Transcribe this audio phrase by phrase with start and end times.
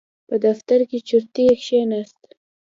[0.27, 2.21] په دفتر کې چورتي کېناست.